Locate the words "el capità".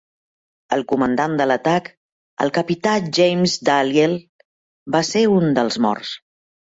2.45-2.93